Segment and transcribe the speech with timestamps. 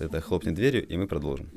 [0.00, 1.50] Это хлопнет дверью, и мы продолжим.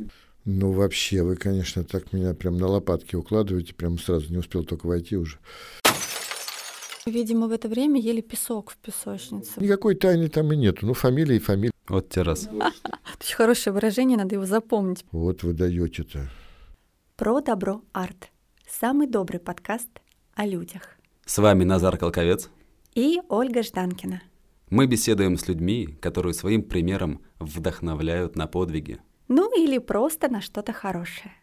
[0.46, 4.88] Ну, вообще, вы, конечно, так меня прям на лопатки укладываете, прям сразу не успел только
[4.88, 5.38] войти уже.
[7.06, 9.60] Видимо, в это время ели песок в песочнице.
[9.60, 10.86] Никакой тайны там и нету.
[10.86, 11.72] Ну, фамилия и фамилия.
[11.88, 12.48] Вот те раз.
[13.20, 15.06] Очень хорошее выражение, надо его запомнить.
[15.12, 16.30] Вот вы даете-то.
[17.16, 18.30] Про добро арт.
[18.68, 19.90] Самый добрый подкаст
[20.34, 20.98] о людях.
[21.26, 22.50] С вами Назар Колковец.
[22.96, 24.22] И Ольга Жданкина.
[24.70, 29.00] Мы беседуем с людьми, которые своим примером вдохновляют на подвиги.
[29.28, 31.34] Ну или просто на что-то хорошее.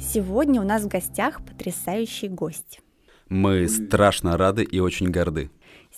[0.00, 2.80] Сегодня у нас в гостях потрясающий гость.
[3.28, 5.50] Мы страшно рады и очень горды.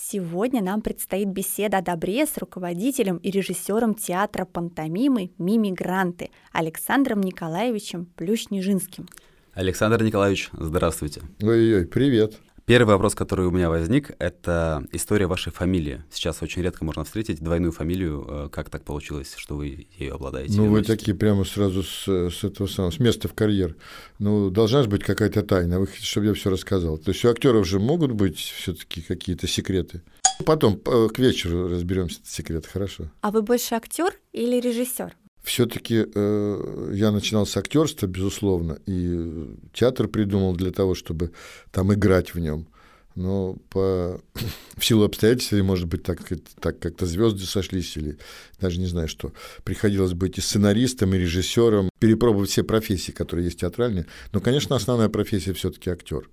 [0.02, 7.20] Сегодня нам предстоит беседа о добре с руководителем и режиссером театра пантомимы «Мими Гранты» Александром
[7.20, 9.06] Николаевичем Плющ-Нижинским.
[9.52, 11.20] Александр Николаевич, здравствуйте.
[11.42, 12.38] Ой-ой, привет.
[12.70, 16.04] Первый вопрос, который у меня возник, это история вашей фамилии.
[16.08, 18.24] Сейчас очень редко можно встретить двойную фамилию.
[18.28, 20.56] Э, как так получилось, что вы ее обладаете?
[20.56, 23.74] Ну, вы такие прямо сразу с, с этого самого, с места в карьер.
[24.20, 25.80] Ну, должна же быть какая-то тайна.
[25.80, 26.96] Вы хотите, чтобы я все рассказал.
[26.96, 30.02] То есть у актеров же могут быть все-таки какие-то секреты.
[30.46, 33.10] Потом к вечеру разберемся, этот секрет, хорошо.
[33.20, 35.16] А вы больше актер или режиссер?
[35.50, 41.32] Все-таки э, я начинал с актерства, безусловно, и театр придумал для того, чтобы
[41.72, 42.68] там играть в нем.
[43.16, 44.20] Но по,
[44.76, 46.20] в силу обстоятельств, или, может быть, так,
[46.60, 48.16] так как-то звезды сошлись, или
[48.60, 49.32] даже не знаю что,
[49.64, 54.06] приходилось быть и сценаристом, и режиссером, перепробовать все профессии, которые есть театральные.
[54.32, 56.28] Но, конечно, основная профессия все-таки актер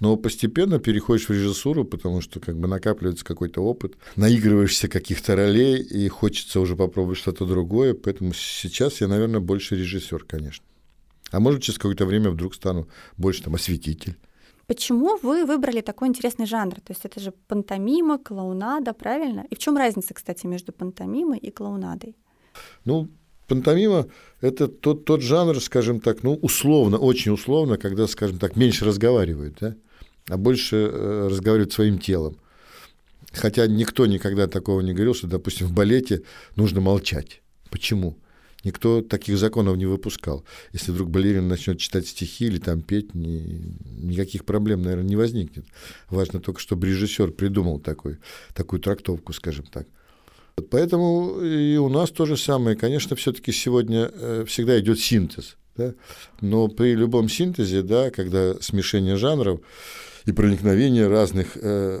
[0.00, 5.80] но постепенно переходишь в режиссуру, потому что как бы накапливается какой-то опыт, наигрываешься каких-то ролей,
[5.82, 10.64] и хочется уже попробовать что-то другое, поэтому сейчас я, наверное, больше режиссер, конечно.
[11.30, 14.16] А может, через какое-то время вдруг стану больше там осветитель.
[14.66, 16.74] Почему вы выбрали такой интересный жанр?
[16.76, 19.44] То есть это же пантомима, клоунада, правильно?
[19.50, 22.16] И в чем разница, кстати, между пантомимой и клоунадой?
[22.84, 23.08] Ну,
[23.48, 24.06] пантомима–
[24.40, 29.56] это тот, тот жанр, скажем так, ну, условно, очень условно, когда, скажем так, меньше разговаривают,
[29.60, 29.74] да?
[30.30, 32.36] А больше э, разговаривать своим телом.
[33.32, 36.22] Хотя никто никогда такого не говорил, что, допустим, в балете
[36.56, 37.42] нужно молчать.
[37.70, 38.18] Почему?
[38.64, 40.44] Никто таких законов не выпускал.
[40.72, 45.64] Если вдруг балерина начнет читать стихи или там петь, ни, никаких проблем, наверное, не возникнет.
[46.10, 48.18] Важно только, чтобы режиссер придумал такой,
[48.54, 49.86] такую трактовку, скажем так.
[50.70, 52.76] Поэтому и у нас то же самое.
[52.76, 55.56] Конечно, все-таки сегодня э, всегда идет синтез.
[55.76, 55.94] Да?
[56.42, 59.60] Но при любом синтезе, да, когда смешение жанров,
[60.26, 62.00] и проникновение разных, э,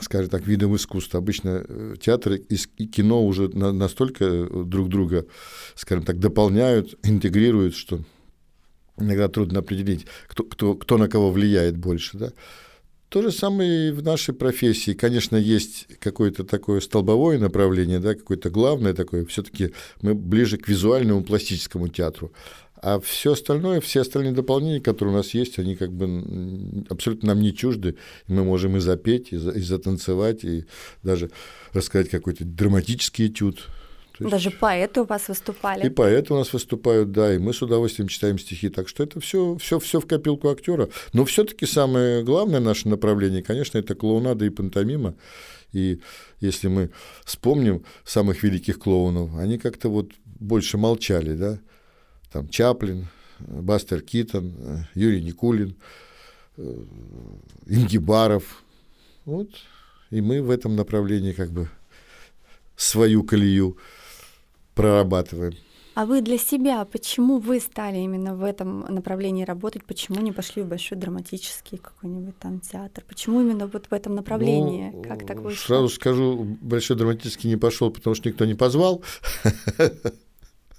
[0.00, 1.18] скажем так, видов искусства.
[1.18, 5.26] Обычно э, театр и кино уже на, настолько друг друга,
[5.74, 8.00] скажем так, дополняют, интегрируют, что
[8.98, 12.18] иногда трудно определить, кто, кто, кто на кого влияет больше.
[12.18, 12.32] Да?
[13.12, 14.94] То же самое и в нашей профессии.
[14.94, 19.26] Конечно, есть какое-то такое столбовое направление, да, какое-то главное такое.
[19.26, 22.32] Все-таки мы ближе к визуальному пластическому театру.
[22.76, 27.42] А все остальное, все остальные дополнения, которые у нас есть, они как бы абсолютно нам
[27.42, 27.96] не чужды.
[28.28, 30.64] мы можем и запеть, и, за, и затанцевать, и
[31.02, 31.30] даже
[31.74, 33.68] рассказать какой-то драматический этюд.
[34.22, 34.30] Есть...
[34.30, 35.86] Даже поэты у вас выступали.
[35.86, 38.68] И поэты у нас выступают, да, и мы с удовольствием читаем стихи.
[38.68, 40.88] Так что это все, все, все в копилку актера.
[41.12, 45.14] Но все-таки самое главное наше направление, конечно, это клоунада и пантомима.
[45.72, 46.00] И
[46.40, 46.90] если мы
[47.24, 51.58] вспомним самых великих клоунов, они как-то вот больше молчали, да
[52.32, 53.06] там Чаплин,
[53.38, 55.76] Бастер Китон, Юрий Никулин,
[56.56, 56.84] э,
[57.66, 58.64] Ингибаров.
[59.24, 59.48] Вот.
[60.10, 61.68] И мы в этом направлении как бы
[62.76, 63.76] свою колею
[64.74, 65.54] прорабатываем.
[65.94, 69.84] А вы для себя, почему вы стали именно в этом направлении работать?
[69.84, 73.04] Почему не пошли в большой драматический какой-нибудь там театр?
[73.06, 74.90] Почему именно вот в этом направлении?
[74.94, 75.66] Ну, как так вышло?
[75.66, 79.02] Сразу скажу, большой драматический не пошел, потому что никто не позвал.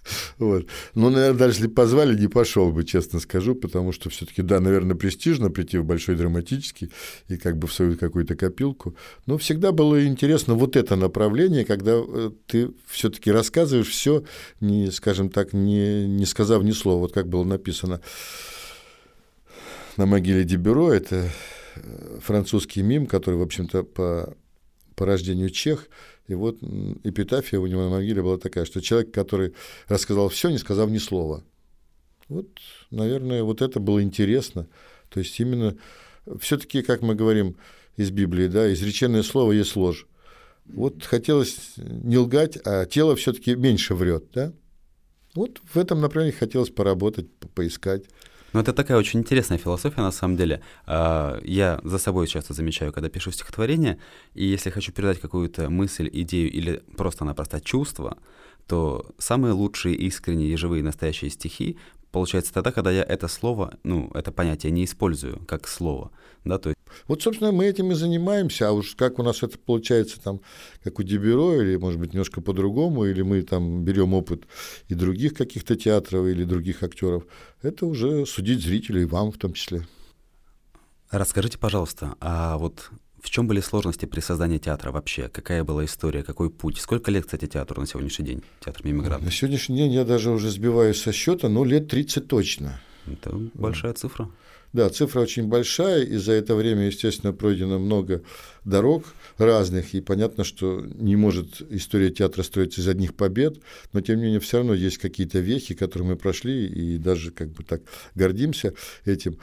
[0.37, 0.67] Вот.
[0.95, 4.95] Ну, наверное, даже если позвали, не пошел бы, честно скажу, потому что все-таки, да, наверное,
[4.95, 6.91] престижно прийти в большой драматический
[7.27, 8.95] и как бы в свою какую-то копилку.
[9.25, 14.23] Но всегда было интересно вот это направление, когда э, ты все-таки рассказываешь все,
[14.59, 16.99] не, скажем так, не, не сказав ни слова.
[16.99, 18.01] Вот как было написано
[19.97, 21.29] на могиле Дебюро, это
[21.75, 24.35] э, французский мим, который, в общем-то, по,
[24.95, 25.87] по рождению чех–
[26.27, 26.57] и вот
[27.03, 29.53] эпитафия у него на могиле была такая, что человек, который
[29.87, 31.43] рассказал все, не сказав ни слова.
[32.29, 32.47] Вот,
[32.91, 34.67] наверное, вот это было интересно.
[35.09, 35.75] То есть именно
[36.39, 37.57] все-таки, как мы говорим
[37.97, 40.07] из Библии, да, изреченное слово есть ложь.
[40.65, 44.53] Вот хотелось не лгать, а тело все-таки меньше врет, да?
[45.35, 48.05] Вот в этом направлении хотелось поработать, поискать.
[48.53, 50.61] Ну, это такая очень интересная философия, на самом деле.
[50.85, 53.97] А, я за собой часто замечаю, когда пишу стихотворение,
[54.35, 58.17] и если хочу передать какую-то мысль, идею или просто-напросто чувство,
[58.67, 61.77] то самые лучшие, искренние, живые, настоящие стихи
[62.13, 66.11] получается тогда, когда я это слово, ну, это понятие не использую как слово,
[66.45, 66.79] да, то есть...
[67.07, 70.39] Вот, собственно, мы этим и занимаемся, а уж как у нас это получается там,
[70.83, 74.43] как у Дебюро, или, может быть, немножко по-другому, или мы там берем опыт
[74.89, 77.23] и других каких-то театров, или других актеров,
[77.63, 79.87] это уже судить зрителю и вам в том числе.
[81.09, 82.91] Расскажите, пожалуйста, а вот
[83.23, 85.29] в чем были сложности при создании театра вообще?
[85.29, 86.77] Какая была история, какой путь?
[86.77, 89.23] Сколько лет, кстати, театру на сегодняшний день, театр Мимигрант?
[89.23, 92.81] На сегодняшний день я даже уже сбиваюсь со счета, но лет 30 точно.
[93.07, 94.29] Это большая цифра.
[94.73, 98.23] Да, цифра очень большая, и за это время, естественно, пройдено много
[98.65, 99.05] дорог
[99.37, 103.59] разных, и понятно, что не может история театра строиться из одних побед,
[103.93, 107.49] но тем не менее все равно есть какие-то вехи, которые мы прошли, и даже как
[107.49, 107.83] бы так
[108.15, 108.73] гордимся
[109.05, 109.37] этим.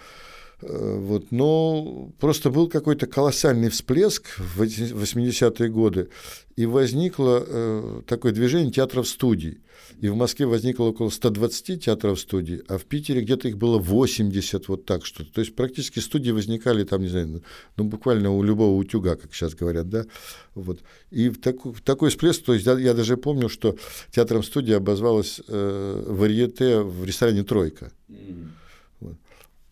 [0.63, 6.09] Э, вот, но просто был какой-то колоссальный всплеск в 80-е годы,
[6.57, 9.61] и возникло э, такое движение театров студий.
[10.01, 14.69] И в Москве возникло около 120 театров студий, а в Питере где-то их было 80,
[14.69, 15.33] вот так что-то.
[15.33, 17.43] То есть практически студии возникали там, не знаю,
[17.77, 20.07] ну, буквально у любого утюга, как сейчас говорят, да.
[20.55, 20.81] Вот.
[21.11, 23.77] И в, такой, в такой всплеск, то есть я, я даже помню, что
[24.11, 27.93] театром студии обозвалась э, варьете в ресторане «Тройка».
[28.09, 28.49] Mm.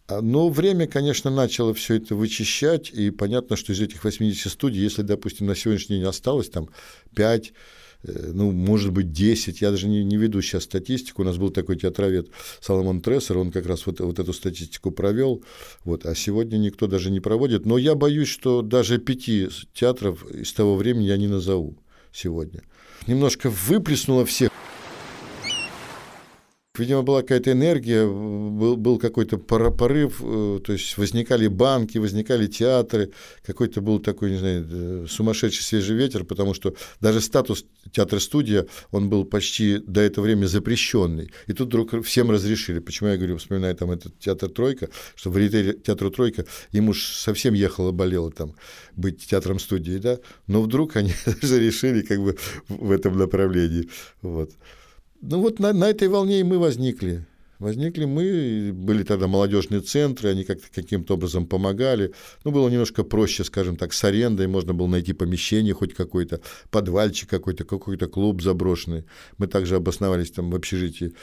[0.09, 4.83] А, но время, конечно, начало все это вычищать, и понятно, что из этих 80 студий,
[4.83, 6.71] если, допустим, на сегодняшний день осталось там
[7.15, 7.53] 5,
[8.05, 11.51] э, ну, может быть, 10, я даже не, не веду сейчас статистику, у нас был
[11.51, 12.31] такой театровед
[12.63, 15.45] Соломон Трессер, он как раз вот, вот эту статистику провел,
[15.85, 20.55] вот, а сегодня никто даже не проводит, но я боюсь, что даже пяти театров из
[20.55, 21.77] того времени я не назову
[22.13, 22.63] сегодня.
[23.07, 24.51] Немножко выплеснуло всех
[26.79, 33.11] Видимо, была какая-то энергия, был, был какой-то порыв, э, то есть возникали банки, возникали театры,
[33.45, 39.09] какой-то был такой, не знаю, э, сумасшедший свежий ветер, потому что даже статус театр-студия, он
[39.09, 41.31] был почти до этого времени запрещенный.
[41.47, 42.79] И тут вдруг всем разрешили.
[42.79, 47.17] Почему я говорю, вспоминаю там этот театр «Тройка», что в ритейле театру «Тройка» ему уж
[47.17, 48.55] совсем ехало, болело там
[48.97, 52.37] быть театром студии, да, но вдруг они решили как бы
[52.69, 53.89] в этом направлении.
[54.23, 54.53] Вот.
[55.21, 57.25] Ну вот на, на этой волне и мы возникли.
[57.59, 62.15] Возникли мы, были тогда молодежные центры, они как-то каким-то образом помогали.
[62.45, 67.29] Ну, было немножко проще, скажем так, с арендой, можно было найти помещение хоть какой-то, подвальчик
[67.29, 69.05] какой-то, какой-то клуб заброшенный.
[69.39, 71.15] Мы также обосновались там в общежитии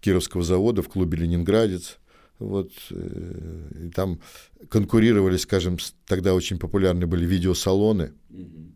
[0.00, 1.98] Кировского завода, в клубе «Ленинградец».
[2.38, 4.20] Вот, э, и там
[4.68, 8.12] конкурировали, скажем, тогда очень популярны были видеосалоны.
[8.30, 8.75] Mm-hmm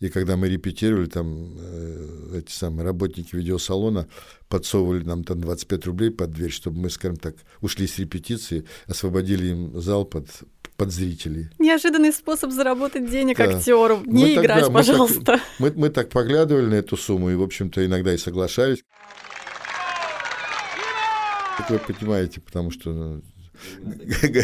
[0.00, 4.08] и когда мы репетировали, там э, эти самые работники видеосалона
[4.48, 9.48] подсовывали нам там 25 рублей под дверь, чтобы мы, скажем так, ушли с репетиции, освободили
[9.48, 10.26] им зал под,
[10.76, 11.50] под зрителей.
[11.58, 13.56] Неожиданный способ заработать денег да.
[13.56, 14.02] актеру.
[14.06, 15.18] Не мы играть, тогда, пожалуйста.
[15.18, 18.84] Мы так, мы, мы так поглядывали на эту сумму и, в общем-то, иногда и соглашались.
[21.56, 23.22] Как вы понимаете, потому что ну,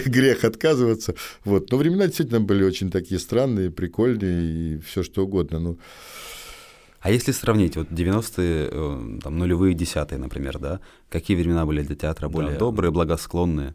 [0.06, 1.14] грех отказываться.
[1.44, 1.70] Вот.
[1.70, 5.60] Но времена действительно были очень такие странные, прикольные и все что угодно.
[5.60, 5.78] Ну,
[7.00, 11.96] а если сравнить, вот 90-е, э, там, нулевые, десятые, например, да, какие времена были для
[11.96, 13.74] театра более да, добрые, благосклонные?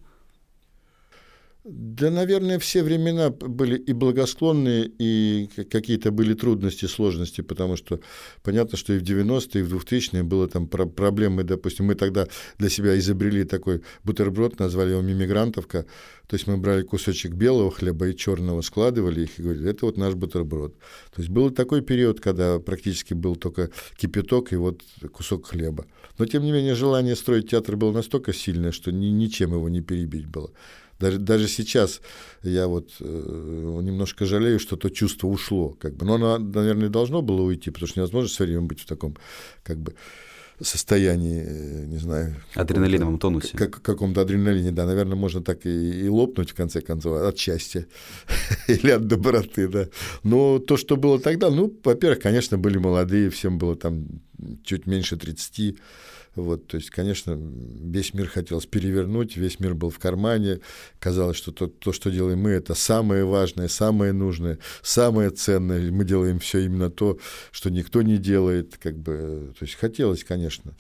[1.66, 8.00] Да, наверное, все времена были и благосклонные, и какие-то были трудности, сложности, потому что
[8.44, 12.70] понятно, что и в 90-е, и в 2000-е было там проблемы, допустим, мы тогда для
[12.70, 15.86] себя изобрели такой бутерброд, назвали его «Мимигрантовка»,
[16.28, 19.98] то есть мы брали кусочек белого хлеба и черного, складывали их и говорили, это вот
[19.98, 20.76] наш бутерброд.
[21.14, 25.88] То есть был такой период, когда практически был только кипяток и вот кусок хлеба.
[26.20, 29.82] Но, тем не менее, желание строить театр было настолько сильное, что ни, ничем его не
[29.82, 30.52] перебить было.
[31.00, 32.02] Даже, даже сейчас
[32.44, 35.70] я вот э, немножко жалею, что то чувство ушло.
[35.80, 36.06] Как бы.
[36.06, 39.16] Но оно, наверное, должно было уйти, потому что невозможно все время быть в таком
[39.64, 39.96] как бы,
[40.62, 42.36] состоянии, э, не знаю...
[42.54, 43.58] Адреналиновом тонусе.
[43.58, 44.86] Как, каком-то адреналине, да.
[44.86, 47.88] Наверное, можно так и, и лопнуть, в конце концов, от счастья
[48.68, 49.88] или от доброты, да.
[50.24, 54.08] Но то, что было тогда, ну, во-первых, конечно, были молодые, всем было там
[54.64, 55.78] чуть меньше 30
[56.42, 60.60] вот, то есть, конечно, весь мир хотелось перевернуть, весь мир был в кармане.
[61.00, 65.92] Казалось, что то, то что делаем мы, это самое важное, самое нужное, самое ценное.
[65.92, 67.20] Мы делаем все именно то,
[67.52, 68.78] что никто не делает.
[68.78, 70.74] Как бы, то есть хотелось, конечно.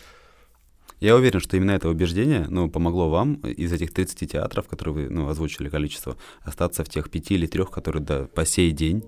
[1.00, 5.10] Я уверен, что именно это убеждение ну, помогло вам из этих 30 театров, которые вы
[5.10, 9.04] ну, озвучили количество, остаться в тех пяти или трех, которые да, по сей день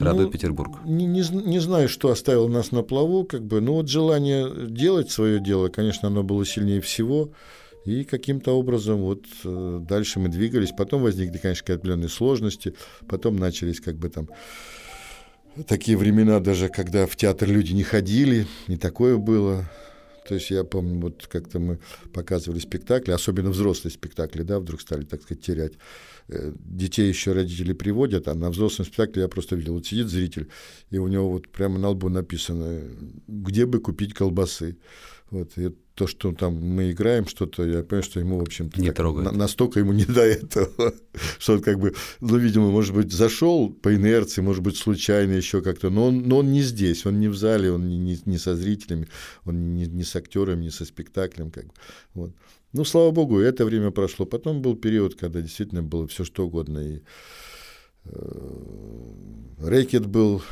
[0.00, 0.78] радует ну, Петербург?
[0.84, 5.10] Не, не, не знаю, что оставило нас на плаву, как бы, но вот желание делать
[5.10, 7.30] свое дело, конечно, оно было сильнее всего.
[7.84, 10.70] И каким-то образом вот э, дальше мы двигались.
[10.76, 12.74] Потом возникли, конечно, определенные сложности.
[13.08, 14.28] Потом начались как бы там
[15.66, 18.46] такие времена даже, когда в театр люди не ходили.
[18.66, 19.64] И такое было.
[20.30, 21.80] То есть я помню, вот как-то мы
[22.12, 25.72] показывали спектакли, особенно взрослые спектакли, да, вдруг стали, так сказать, терять.
[26.28, 30.48] Э, детей еще родители приводят, а на взрослом спектакле я просто видел, вот сидит зритель,
[30.90, 32.80] и у него вот прямо на лбу написано,
[33.26, 34.78] где бы купить колбасы.
[35.32, 38.90] Вот, и то, что там мы играем что-то, я понимаю, что ему, в общем-то, не
[38.90, 39.30] трогает.
[39.30, 40.94] На, настолько ему не до этого,
[41.38, 45.60] что он как бы, ну, видимо, может быть, зашел по инерции, может быть, случайно еще
[45.60, 48.38] как-то, но он, но он не здесь, он не в зале, он не, не, не
[48.38, 49.08] со зрителями,
[49.44, 51.72] он не, не с актерами, не со спектаклем, как бы.
[52.14, 52.30] Вот.
[52.72, 54.24] Ну, слава богу, это время прошло.
[54.24, 56.78] Потом был период, когда действительно было все что угодно.
[56.78, 57.00] И
[58.04, 59.08] э,
[59.58, 60.42] рэкет был,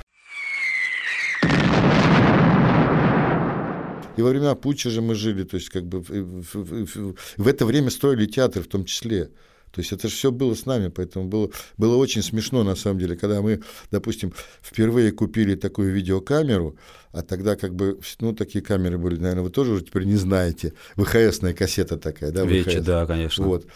[4.18, 8.26] И во времена Путча же мы жили, то есть как бы в это время строили
[8.26, 9.30] театр в том числе.
[9.70, 12.98] То есть это же все было с нами, поэтому было, было очень смешно на самом
[12.98, 14.32] деле, когда мы, допустим,
[14.62, 16.76] впервые купили такую видеокамеру,
[17.12, 20.72] а тогда как бы, ну, такие камеры были, наверное, вы тоже уже теперь не знаете,
[20.96, 22.44] ВХСная кассета такая, да?
[22.44, 23.44] Вечи, да, конечно.
[23.44, 23.66] Вот.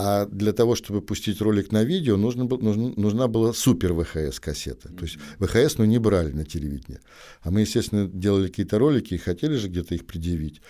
[0.00, 4.90] А для того, чтобы пустить ролик на видео, нужно, нужна, нужна была супер ВХС кассета.
[4.90, 7.00] То есть ВХС ну, не брали на телевидении.
[7.42, 10.62] А мы, естественно, делали какие-то ролики и хотели же где-то их предъявить.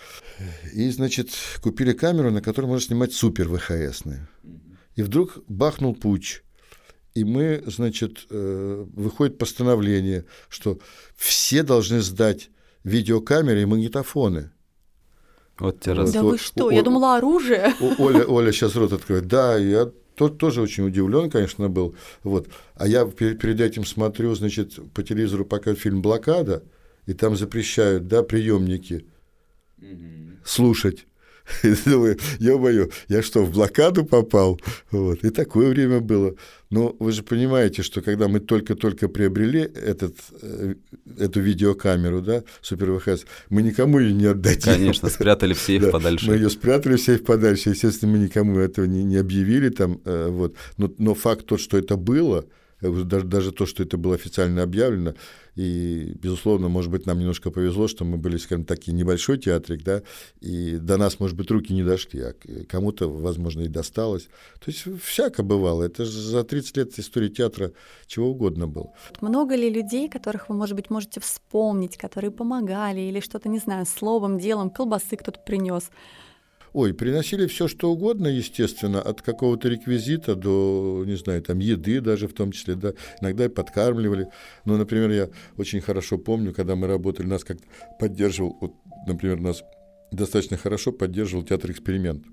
[0.73, 1.29] И, значит,
[1.61, 4.27] купили камеру, на которой можно снимать супер ВХСные.
[4.95, 6.41] И вдруг бахнул путь.
[7.13, 10.79] И мы, значит, э, выходит постановление, что
[11.15, 12.49] все должны сдать
[12.83, 14.49] видеокамеры и магнитофоны.
[15.59, 16.11] Вот те раз.
[16.11, 16.67] Да вы что?
[16.67, 17.73] О, я думала оружие.
[17.97, 19.27] Оля, Оля сейчас рот открывает.
[19.27, 21.95] Да, я тот тоже очень удивлен, конечно, был.
[22.23, 22.47] Вот.
[22.75, 26.63] А я перед этим смотрю, значит, по телевизору пока фильм «Блокада»,
[27.05, 29.05] и там запрещают, да, приемники
[30.43, 31.07] слушать.
[31.63, 34.59] И думаю, ё-моё, я что, в блокаду попал?
[34.91, 35.23] Вот.
[35.23, 36.35] И такое время было.
[36.69, 40.75] Но вы же понимаете, что когда мы только-только приобрели этот, э,
[41.17, 44.73] эту видеокамеру, да, Супер ВХС, мы никому ее не отдадим.
[44.73, 46.27] Конечно, спрятали в сейф да, подальше.
[46.27, 47.71] Мы ее спрятали в сейф подальше.
[47.71, 49.99] Естественно, мы никому этого не, не объявили там.
[50.05, 50.55] Э, вот.
[50.77, 52.45] Но, но факт тот, что это было,
[52.81, 55.13] даже, даже то, что это было официально объявлено,
[55.55, 60.03] и, безусловно, может быть, нам немножко повезло, что мы были, скажем так, небольшой театрик, да,
[60.39, 62.33] и до нас, может быть, руки не дошли, а
[62.69, 64.29] кому-то, возможно, и досталось.
[64.59, 65.83] То есть всяко бывало.
[65.83, 67.73] Это же за 30 лет истории театра
[68.07, 68.93] чего угодно было.
[69.21, 73.85] Много ли людей, которых вы, может быть, можете вспомнить, которые помогали или что-то, не знаю,
[73.85, 75.89] словом, делом, колбасы кто-то принес?
[76.73, 82.27] Ой, приносили все что угодно, естественно, от какого-то реквизита до, не знаю, там еды даже
[82.27, 84.27] в том числе, да, иногда и подкармливали.
[84.65, 87.57] Ну, например, я очень хорошо помню, когда мы работали, нас как
[87.99, 88.73] поддерживал, вот,
[89.07, 89.63] например, нас
[90.11, 92.25] достаточно хорошо поддерживал театр «Эксперимент».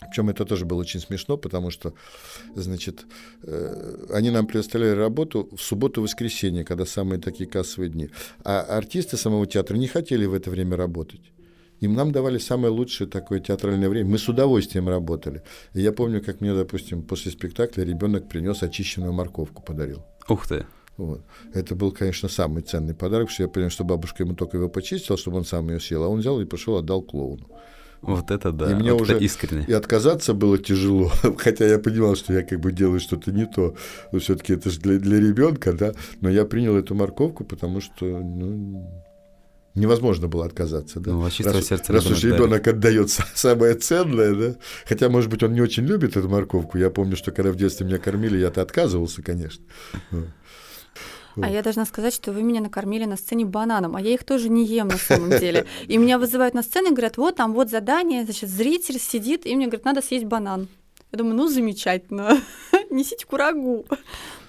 [0.00, 1.94] Причем это тоже было очень смешно, потому что,
[2.54, 3.06] значит,
[3.42, 8.10] э, они нам предоставляли работу в субботу-воскресенье, когда самые такие кассовые дни.
[8.44, 11.33] А артисты самого театра не хотели в это время работать.
[11.84, 14.10] Им нам давали самое лучшее такое театральное время.
[14.10, 15.42] Мы с удовольствием работали.
[15.74, 20.02] И я помню, как мне, допустим, после спектакля ребенок принес очищенную морковку, подарил.
[20.28, 20.66] Ух ты!
[20.96, 21.20] Вот.
[21.52, 25.18] Это был, конечно, самый ценный подарок, что я понял, что бабушка ему только его почистила,
[25.18, 27.48] чтобы он сам ее съел, а он взял и пошел отдал клоуну.
[28.00, 29.64] Вот это да, и мне вот уже искренне.
[29.66, 33.74] И отказаться было тяжело, хотя я понимал, что я как бы делаю что-то не то.
[34.12, 35.92] Но все-таки это же для, для ребенка, да.
[36.20, 39.04] Но я принял эту морковку, потому что ну,
[39.74, 41.00] невозможно было отказаться.
[41.00, 41.12] Да?
[41.12, 44.56] Ну, а раз, сердце раз уж ребенок отдает самое ценное, да.
[44.86, 46.78] Хотя, может быть, он не очень любит эту морковку.
[46.78, 49.64] Я помню, что когда в детстве меня кормили, я-то отказывался, конечно.
[51.36, 54.48] А я должна сказать, что вы меня накормили на сцене бананом, а я их тоже
[54.48, 55.66] не ем на самом деле.
[55.88, 59.56] И меня вызывают на сцену и говорят, вот там вот задание, значит, зритель сидит, и
[59.56, 60.68] мне говорят, надо съесть банан.
[61.10, 62.40] Я думаю, ну замечательно,
[62.90, 63.84] несите курагу.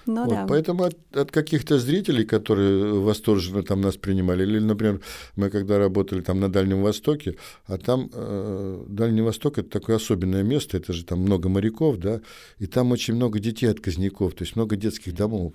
[0.06, 0.46] Ну, вот, да.
[0.48, 5.02] Поэтому от, от каких-то зрителей, которые восторженно там нас принимали, или, например,
[5.36, 10.44] мы когда работали там на Дальнем Востоке, а там э, Дальний Восток это такое особенное
[10.44, 12.22] место, это же там много моряков, да,
[12.60, 15.54] и там очень много детей отказников, то есть много детских домов.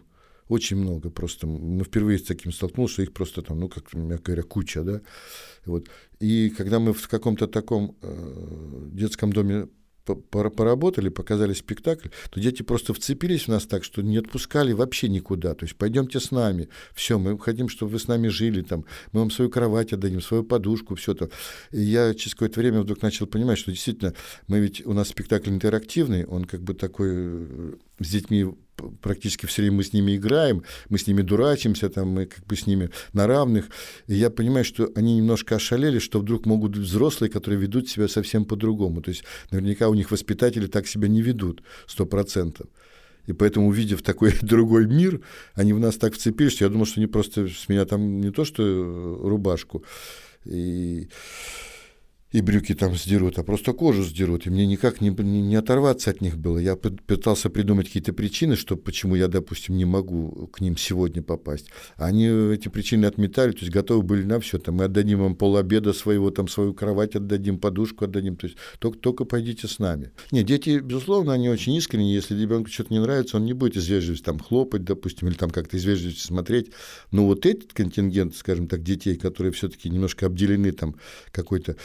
[0.48, 1.46] Очень много просто.
[1.46, 5.00] Мы впервые с таким столкнулись, что их просто там, ну, как, мягко говоря, куча, да.
[5.64, 5.86] Вот.
[6.18, 9.68] И когда мы в каком-то таком э, детском доме
[10.14, 15.54] поработали, показали спектакль, то дети просто вцепились в нас так, что не отпускали вообще никуда.
[15.54, 19.20] То есть пойдемте с нами, все, мы хотим, чтобы вы с нами жили, там, мы
[19.20, 21.30] вам свою кровать отдадим, свою подушку, все то.
[21.70, 24.14] И я через какое-то время вдруг начал понимать, что действительно
[24.46, 28.46] мы ведь у нас спектакль интерактивный, он как бы такой э, с детьми
[29.00, 32.56] практически все время мы с ними играем, мы с ними дурачимся, там, мы как бы
[32.56, 33.68] с ними на равных.
[34.06, 38.08] И я понимаю, что они немножко ошалели, что вдруг могут быть взрослые, которые ведут себя
[38.08, 39.02] совсем по-другому.
[39.02, 42.66] То есть наверняка у них воспитатели так себя не ведут, сто процентов.
[43.26, 45.20] И поэтому, увидев такой другой мир,
[45.54, 48.30] они в нас так вцепились, что я думал, что они просто с меня там не
[48.30, 48.62] то что
[49.22, 49.84] рубашку.
[50.44, 51.08] И
[52.32, 54.46] и брюки там сдерут, а просто кожу сдерут.
[54.46, 56.58] И мне никак не, не, не оторваться от них было.
[56.58, 61.70] Я пытался придумать какие-то причины, что, почему я, допустим, не могу к ним сегодня попасть.
[61.96, 64.58] Они эти причины отметали, то есть готовы были на все.
[64.58, 68.36] Там, мы отдадим им полобеда своего, там, свою кровать отдадим, подушку отдадим.
[68.36, 70.12] То есть только, только пойдите с нами.
[70.30, 72.14] Нет, дети, безусловно, они очень искренние.
[72.14, 75.76] Если ребенку что-то не нравится, он не будет из там хлопать, допустим, или там как-то
[75.76, 76.70] из смотреть.
[77.10, 80.94] Но вот этот контингент, скажем так, детей, которые все-таки немножко обделены там
[81.32, 81.76] какой-то Э,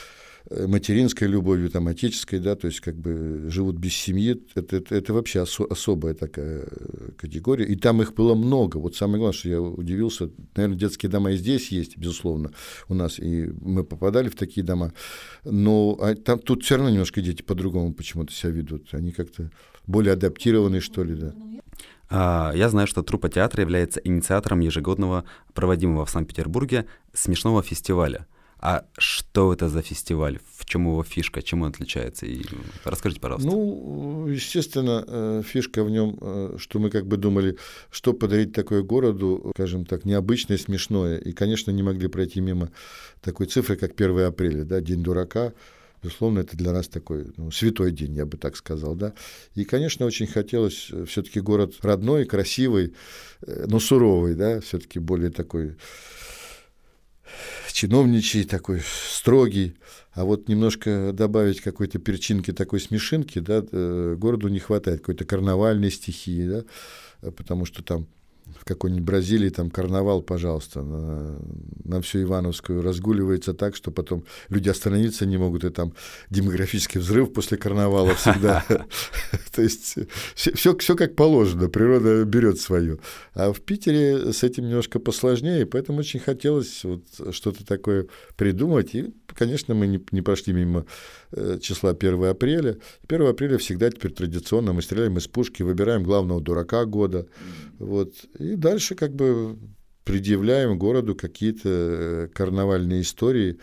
[0.49, 5.13] материнской любовью, там, отеческой, да, то есть как бы живут без семьи, это, это, это
[5.13, 8.77] вообще осо- особая такая э, категория, и там их было много.
[8.77, 12.51] Вот самое главное, что я удивился, наверное, детские дома и здесь есть, безусловно,
[12.89, 14.93] у нас, и мы попадали в такие дома,
[15.43, 19.49] но а там, тут все равно немножко дети по-другому почему-то себя ведут, они как-то
[19.87, 21.33] более адаптированные, что ли, да.
[22.07, 25.25] А, я знаю, что труппа театра является инициатором ежегодного
[25.55, 28.27] проводимого в Санкт-Петербурге смешного фестиваля–
[28.67, 30.39] а что это за фестиваль?
[30.57, 31.43] В чем его фишка?
[31.43, 32.25] Чем он отличается?
[32.25, 32.41] И
[32.83, 33.47] расскажите, пожалуйста.
[33.47, 37.59] Ну, естественно, э, фишка в нем, э, что мы как бы думали,
[37.91, 41.19] что подарить такое городу, скажем так, необычное, смешное.
[41.19, 42.71] И, конечно, не могли пройти мимо
[43.21, 45.53] такой цифры, как 1 апреля, да, День дурака.
[46.01, 48.95] Безусловно, это для нас такой ну, святой день, я бы так сказал.
[48.95, 49.13] Да?
[49.53, 52.95] И, конечно, очень хотелось э, все-таки город родной, красивый,
[53.45, 55.75] но суровый, да, все-таки более такой
[57.71, 59.75] чиновничий, такой строгий,
[60.13, 65.91] а вот немножко добавить какой-то перчинки такой смешинки, да, э, городу не хватает, какой-то карнавальной
[65.91, 68.07] стихии, да, потому что там
[68.59, 71.39] в какой-нибудь Бразилии там карнавал, пожалуйста, на,
[71.83, 75.93] на всю Ивановскую разгуливается так, что потом люди остановиться не могут, и там
[76.29, 78.65] демографический взрыв после карнавала всегда.
[79.55, 79.97] То есть
[80.35, 82.99] все, как положено, природа берет свое.
[83.33, 86.83] А в Питере с этим немножко посложнее, поэтому очень хотелось
[87.31, 88.95] что-то такое придумать.
[88.95, 90.85] И, конечно, мы не, не прошли мимо
[91.31, 92.77] э, числа 1 апреля.
[93.07, 97.27] 1 апреля всегда теперь традиционно мы стреляем из пушки, выбираем главного дурака года.
[97.79, 98.13] Вот.
[98.39, 99.57] И дальше как бы
[100.03, 103.59] предъявляем городу какие-то э, карнавальные истории,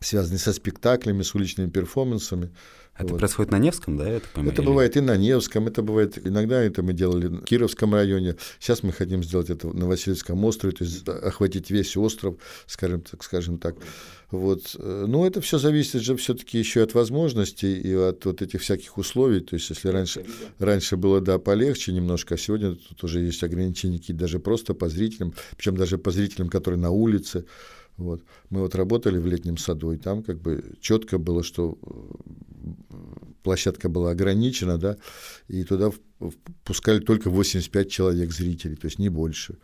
[0.00, 2.54] связанные со спектаклями, с уличными перформансами.
[2.98, 3.20] Это вот.
[3.20, 4.08] происходит на Невском, да?
[4.08, 8.36] Это, это бывает и на Невском, это бывает иногда это мы делали в Кировском районе.
[8.58, 13.22] Сейчас мы хотим сделать это на Васильевском острове, то есть охватить весь остров, скажем так,
[13.22, 13.76] скажем так.
[14.30, 14.76] Вот.
[14.78, 19.40] Но это все зависит же все-таки еще от возможностей и от вот этих всяких условий.
[19.40, 20.26] То есть, если раньше,
[20.58, 25.34] раньше было, да, полегче немножко, а сегодня тут уже есть ограничения даже просто по зрителям,
[25.56, 27.44] причем даже по зрителям, которые на улице.
[27.98, 28.22] Вот.
[28.50, 32.96] Мы вот работали в летнем саду, и там как бы четко было, что э,
[33.42, 34.96] площадка была ограничена, да,
[35.48, 35.90] и туда
[36.64, 39.58] пускали только 85 человек зрителей, то есть не больше.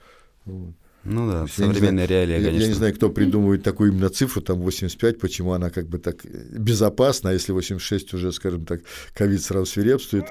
[0.45, 0.75] Вот.
[1.05, 2.61] Ну да, современная реалия, конечно.
[2.61, 6.25] Я не знаю, кто придумывает такую именно цифру, там 85, почему она как бы так
[6.25, 8.81] безопасна, а если 86 уже, скажем так,
[9.13, 10.25] ковид сразу свирепствует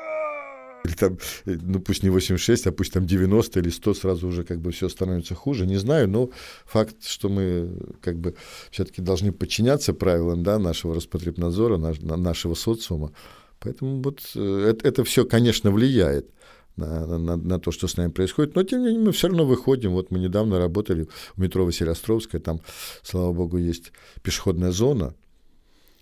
[0.83, 4.59] или там, ну пусть не 86, а пусть там 90 или 100, сразу уже как
[4.59, 6.29] бы все становится хуже, не знаю, но
[6.65, 8.35] факт, что мы как бы
[8.71, 13.11] все-таки должны подчиняться правилам да, нашего Роспотребнадзора, наш, нашего социума,
[13.59, 16.29] поэтому вот э, это, это все, конечно, влияет
[16.75, 18.55] на, на, на то, что с нами происходит.
[18.55, 19.91] Но, тем не менее, мы все равно выходим.
[19.91, 22.61] Вот мы недавно работали в метро Василиостровская, там,
[23.03, 23.91] слава богу, есть
[24.21, 25.13] пешеходная зона,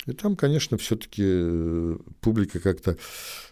[0.07, 2.97] и там, конечно, все-таки э, публика как-то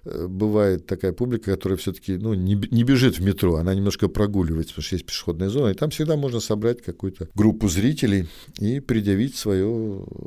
[0.03, 4.73] э, бывает такая публика, которая все-таки ну, не, не бежит в метро, она немножко прогуливается,
[4.73, 8.27] потому что есть пешеходная зона, и там всегда можно собрать какую-то группу зрителей
[8.59, 9.67] и предъявить свое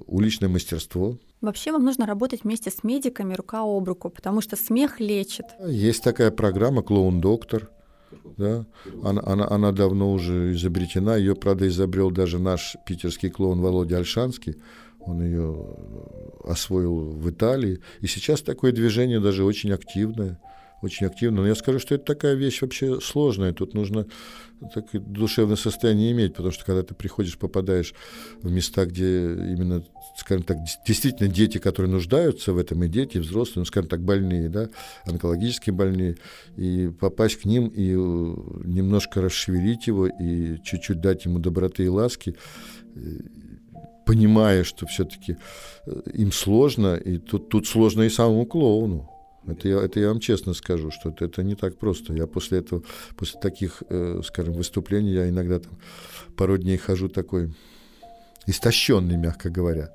[0.06, 1.18] уличное мастерство.
[1.40, 5.46] Вообще вам нужно работать вместе с медиками рука об руку, потому что смех лечит.
[5.66, 7.68] Есть такая программа «Клоун-доктор»,
[8.36, 8.66] да,
[9.02, 14.56] она, она, она давно уже изобретена, ее, правда, изобрел даже наш питерский клоун Володя Альшанский,
[15.06, 15.76] он ее
[16.44, 17.80] освоил в Италии.
[18.00, 20.40] И сейчас такое движение даже очень активное.
[20.82, 21.42] Очень активно.
[21.42, 23.52] Но я скажу, что это такая вещь вообще сложная.
[23.52, 24.06] Тут нужно
[24.74, 27.94] такое душевное состояние иметь, потому что когда ты приходишь, попадаешь
[28.42, 29.84] в места, где именно,
[30.16, 34.02] скажем так, действительно дети, которые нуждаются в этом, и дети, и взрослые, ну, скажем так,
[34.02, 34.70] больные, да,
[35.04, 36.16] онкологически больные,
[36.56, 41.88] и попасть к ним, и э, немножко расшевелить его, и чуть-чуть дать ему доброты и
[41.88, 42.34] ласки,
[44.06, 45.36] понимая, что все-таки
[45.86, 49.08] э, им сложно, и тут, тут сложно и самому клоуну.
[49.46, 52.12] Это я, это я вам честно скажу, что это, это не так просто.
[52.14, 52.82] Я после этого,
[53.16, 55.78] после таких, э, скажем, выступлений, я иногда там
[56.36, 57.52] пару дней хожу такой
[58.46, 59.90] истощенный, мягко говоря.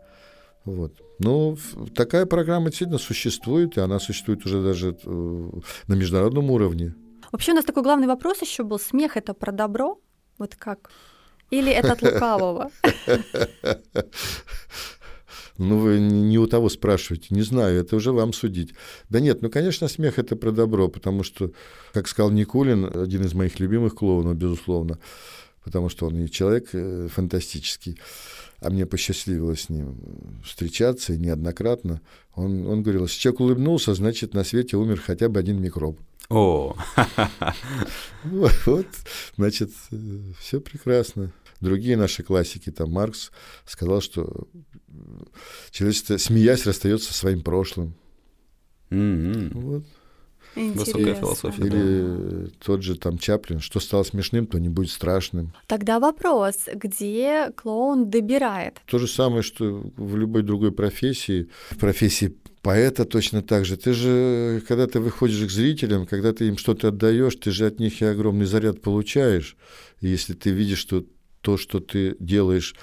[0.66, 1.02] Вот.
[1.20, 1.58] Но
[1.96, 5.50] такая программа действительно существует, и она существует уже даже э,
[5.88, 6.94] на международном уровне.
[7.32, 10.00] Вообще у нас такой главный вопрос еще был: смех это про добро?
[10.38, 10.92] Вот как?
[11.50, 12.72] Или это от лукавого?
[15.58, 18.76] Ну, вы не у того спрашиваете, не знаю, это уже вам судить.
[19.10, 21.52] Да нет, ну, конечно, смех— это про добро, потому что,
[21.94, 25.00] как сказал Никулин, один из моих любимых клоунов, безусловно,
[25.64, 28.00] потому что он и человек э, фантастический,
[28.60, 29.98] а мне посчастливилось с ним
[30.46, 32.02] встречаться неоднократно.
[32.36, 36.00] Он, он говорил, если человек улыбнулся, значит, на свете умер хотя бы один микроб.
[36.30, 36.76] О,
[38.24, 38.88] вот, вот,
[39.38, 39.72] значит,
[40.40, 41.32] все прекрасно.
[41.62, 43.32] Другие наши классики, там Маркс
[43.66, 44.48] сказал, что
[45.72, 47.96] человечество, смеясь, расстается со своим прошлым.
[48.90, 49.52] Mm-hmm.
[49.54, 49.86] Вот.
[50.74, 51.64] Высокая философия.
[51.64, 55.54] Или тот же там Чаплин, что стало смешным, то не будет страшным.
[55.68, 58.82] Тогда вопрос, где клоун добирает?
[58.86, 61.50] То же самое, что в любой другой профессии.
[61.72, 63.78] В профессии поэта точно так же.
[63.78, 67.80] Ты же, когда ты выходишь к зрителям, когда ты им что-то отдаешь, ты же от
[67.80, 69.56] них и огромный заряд получаешь.
[70.02, 71.06] И если ты видишь, что
[71.42, 72.76] то, что ты делаешь,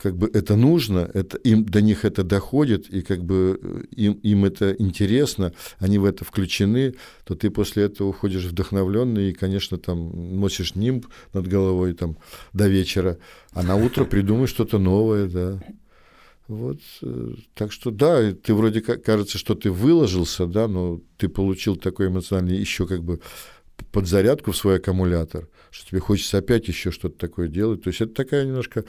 [0.00, 4.12] как бы это нужно, это, им, до них это доходит, и как бы э, им,
[4.14, 9.78] им это интересно, они в это включены, то ты после этого уходишь вдохновленный и, конечно,
[9.78, 12.16] там носишь нимб над головой там
[12.52, 13.18] до вечера,
[13.52, 15.60] а на утро придумаешь что-то новое, да.
[16.48, 21.28] Вот, э, так что да, ты вроде как кажется, что ты выложился, да, но ты
[21.28, 23.20] получил такой эмоциональный еще как бы
[23.92, 27.82] подзарядку в свой аккумулятор, что тебе хочется опять еще что-то такое делать.
[27.82, 28.84] То есть это такая немножко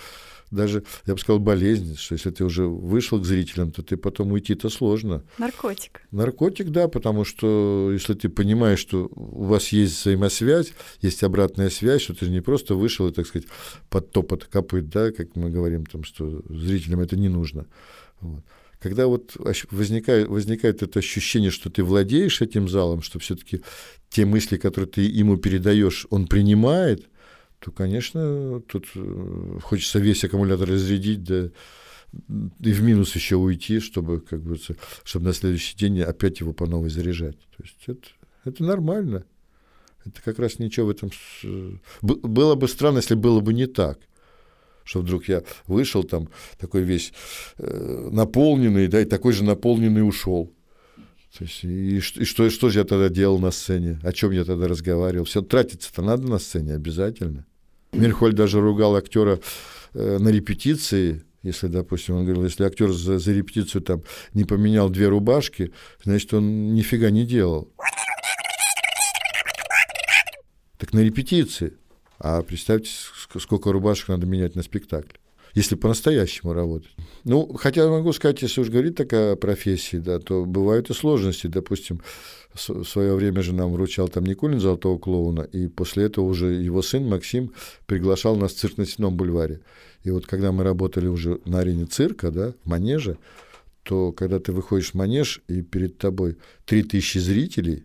[0.52, 4.32] даже, я бы сказал, болезнь, что если ты уже вышел к зрителям, то ты потом
[4.32, 5.24] уйти-то сложно.
[5.38, 6.02] Наркотик.
[6.12, 12.02] Наркотик, да, потому что если ты понимаешь, что у вас есть взаимосвязь, есть обратная связь,
[12.02, 13.48] что ты же не просто вышел и, так сказать,
[13.90, 17.66] под топот копыт, да, как мы говорим, там, что зрителям это не нужно.
[18.22, 18.44] Вот.
[18.80, 19.36] Когда вот
[19.72, 23.62] возникает, возникает это ощущение, что ты владеешь этим залом, что все-таки
[24.10, 27.08] те мысли, которые ты ему передаешь, он принимает–
[27.60, 31.50] то, конечно, тут э, хочется весь аккумулятор разрядить, да
[32.62, 34.58] и в минус еще уйти, чтобы, как бы,
[35.04, 37.38] чтобы на следующий день опять его по новой заряжать.
[37.58, 38.08] То есть это,
[38.46, 39.26] это нормально.
[40.06, 41.12] Это как раз ничего в этом...
[42.02, 44.00] Было бы странно, если было бы не так.
[44.84, 47.14] Что вдруг я вышел там такой весь
[47.58, 50.52] э, наполненный, да, и такой же наполненный ушел.
[51.38, 54.00] То есть, и, и что, что же я тогда делал на сцене?
[54.04, 55.26] О чем я тогда разговаривал?
[55.26, 57.46] Все тратиться-то надо на сцене обязательно.
[57.92, 59.40] Мирхоль даже ругал актера
[59.94, 64.90] э, на репетиции, если, допустим, он говорил, если актер за, за репетицию там не поменял
[64.90, 65.72] две рубашки,
[66.04, 67.72] значит, он нифига не делал.
[70.78, 71.74] Так на репетиции.
[72.20, 72.92] А представьте,
[73.40, 75.19] сколько рубашек надо менять на спектакль
[75.56, 76.92] если по-настоящему работать.
[77.24, 81.48] Ну, хотя могу сказать, если уж говорить такая профессии, да, то бывают и сложности.
[81.48, 82.02] Допустим,
[82.54, 86.82] в свое время же нам вручал там Никулин золотого клоуна, и после этого уже его
[86.82, 87.52] сын Максим
[87.86, 89.62] приглашал нас в цирк на Сенном бульваре.
[90.04, 93.18] И вот когда мы работали уже на арене цирка, да, в манеже,
[93.84, 97.84] то когда ты выходишь в манеж, и перед тобой 3000 зрителей,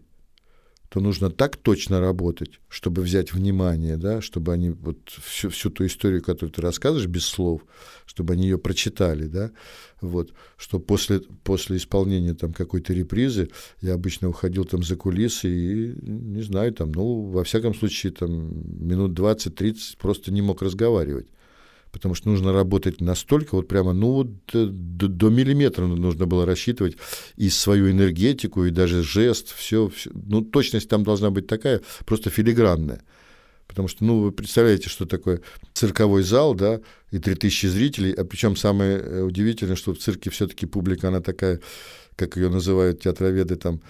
[0.94, 5.86] то нужно так точно работать, чтобы взять внимание, да, чтобы они вот всю, всю ту
[5.86, 7.62] историю, которую ты рассказываешь без слов,
[8.06, 9.50] чтобы они ее прочитали, да,
[10.00, 15.96] вот, что после, после исполнения там какой-то репризы я обычно уходил там за кулисы и,
[16.00, 18.30] не знаю, там, ну, во всяком случае, там,
[18.86, 21.26] минут 20-30 просто не мог разговаривать
[21.94, 26.96] потому что нужно работать настолько, вот прямо, ну вот до, до миллиметра нужно было рассчитывать
[27.36, 32.30] и свою энергетику, и даже жест, все, все, ну точность там должна быть такая, просто
[32.30, 33.02] филигранная.
[33.68, 35.40] Потому что, ну, вы представляете, что такое
[35.72, 36.80] цирковой зал, да,
[37.12, 41.60] и 3000 зрителей, а причем самое э, удивительное, что в цирке все-таки публика, она такая,
[42.16, 43.80] как ее называют театроведы там,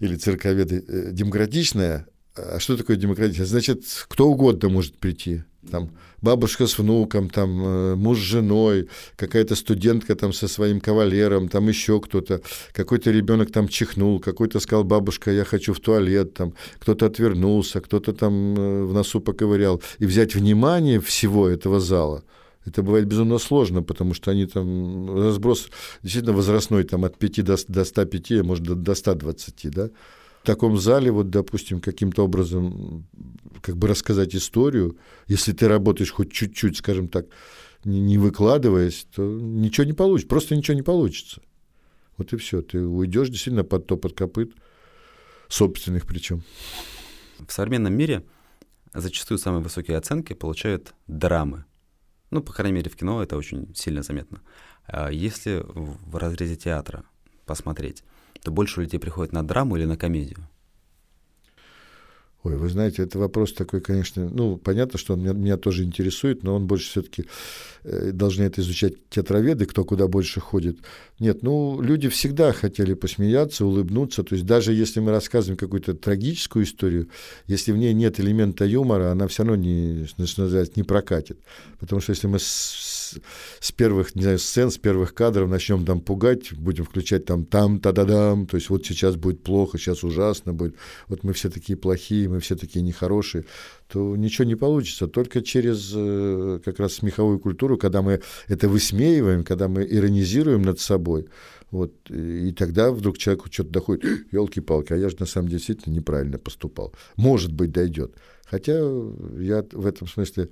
[0.00, 2.06] или цирковеды, э, демократичная.
[2.34, 3.46] А что такое демократичная?
[3.46, 5.90] Значит, кто угодно может прийти там
[6.20, 11.68] бабушка с внуком, там э, муж с женой, какая-то студентка там со своим кавалером, там
[11.68, 12.40] еще кто-то,
[12.72, 18.12] какой-то ребенок там чихнул, какой-то сказал, бабушка, я хочу в туалет, там кто-то отвернулся, кто-то
[18.12, 19.82] там э, в носу поковырял.
[19.98, 22.24] И взять внимание всего этого зала,
[22.64, 25.68] это бывает безумно сложно, потому что они там, разброс
[26.02, 29.90] действительно возрастной, там от 5 до, до 105, а может до, до 120, да,
[30.42, 33.06] в таком зале, вот, допустим, каким-то образом
[33.60, 37.26] как бы рассказать историю, если ты работаешь хоть чуть-чуть, скажем так,
[37.84, 41.42] не, выкладываясь, то ничего не получится, просто ничего не получится.
[42.16, 42.60] Вот и все.
[42.60, 44.52] Ты уйдешь действительно под топот копыт,
[45.48, 46.42] собственных причем.
[47.46, 48.24] В современном мире
[48.92, 51.66] зачастую самые высокие оценки получают драмы.
[52.30, 54.40] Ну, по крайней мере, в кино это очень сильно заметно.
[54.86, 57.04] А если в разрезе театра
[57.46, 58.02] посмотреть,
[58.42, 60.48] то больше людей приходит на драму или на комедию?
[62.44, 66.42] Ой, вы знаете, это вопрос такой, конечно, ну, понятно, что он меня, меня тоже интересует,
[66.42, 67.26] но он больше все-таки
[67.84, 70.78] э, должны это изучать театроведы, кто куда больше ходит.
[71.20, 76.64] Нет, ну, люди всегда хотели посмеяться, улыбнуться, то есть даже если мы рассказываем какую-то трагическую
[76.64, 77.08] историю,
[77.46, 81.38] если в ней нет элемента юмора, она все равно не, что называется, не прокатит.
[81.78, 82.40] Потому что если мы
[83.60, 87.80] с первых, не знаю, сцен, с первых кадров начнем там пугать, будем включать там там
[87.80, 90.74] та да дам то есть вот сейчас будет плохо, сейчас ужасно будет,
[91.08, 93.44] вот мы все такие плохие, мы все такие нехорошие,
[93.88, 95.06] то ничего не получится.
[95.06, 100.80] Только через э, как раз смеховую культуру, когда мы это высмеиваем, когда мы иронизируем над
[100.80, 101.28] собой,
[101.70, 105.94] вот, и тогда вдруг человеку что-то доходит, елки-палки, а я же на самом деле действительно
[105.94, 106.92] неправильно поступал.
[107.16, 108.14] Может быть, дойдет.
[108.44, 108.74] Хотя
[109.38, 110.50] я в этом смысле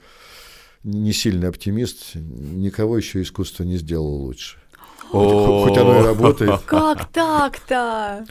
[0.85, 4.57] не сильный оптимист, никого еще искусство не сделало лучше.
[5.11, 6.61] Хоть оно и работает.
[6.67, 8.25] Как так-то?